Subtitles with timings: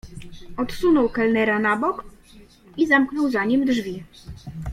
[0.57, 2.03] "Odsunął kelnera na bok
[2.77, 4.03] i zamknął za nim drzwi."